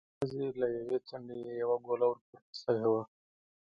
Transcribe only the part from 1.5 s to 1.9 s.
يوه